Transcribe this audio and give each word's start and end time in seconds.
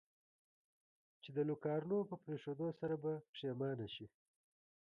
چې 1.21 1.29
د 1.37 1.39
لوکارنو 1.49 1.99
په 2.09 2.15
پرېښودو 2.23 2.67
سره 2.79 2.95
به 3.03 3.13
پښېمانه 3.31 3.87
شې. 3.95 4.07